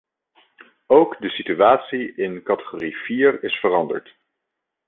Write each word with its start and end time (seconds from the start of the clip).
Ook 0.87 1.19
de 1.19 1.29
situatie 1.29 2.15
in 2.15 2.43
categorie 2.43 2.95
vier 2.95 3.43
is 3.43 3.53
veranderd. 3.59 4.15